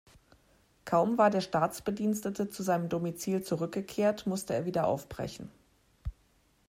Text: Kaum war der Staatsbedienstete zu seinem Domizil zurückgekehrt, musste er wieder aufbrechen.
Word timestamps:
Kaum 0.83 1.19
war 1.19 1.29
der 1.29 1.41
Staatsbedienstete 1.41 2.49
zu 2.49 2.63
seinem 2.63 2.89
Domizil 2.89 3.43
zurückgekehrt, 3.43 4.25
musste 4.25 4.55
er 4.55 4.65
wieder 4.65 4.87
aufbrechen. 4.87 5.51